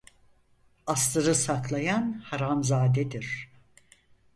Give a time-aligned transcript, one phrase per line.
[0.87, 3.51] Aslını saklayan haramzadedir.